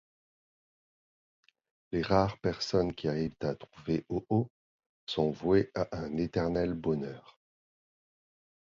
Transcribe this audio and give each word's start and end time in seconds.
Les 1.91 2.01
rares 2.01 2.39
personnes 2.39 2.91
qui 2.91 3.07
arrivent 3.07 3.35
à 3.41 3.53
trouver 3.53 4.03
Ho-Oh 4.09 4.49
sont 5.05 5.29
vouées 5.29 5.69
à 5.75 5.95
un 5.95 6.17
éternel 6.17 6.73
bonheur. 6.73 7.39